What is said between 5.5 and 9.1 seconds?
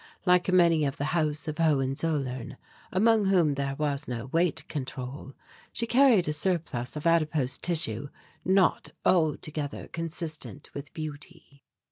she carried a surplus of adipose tissue not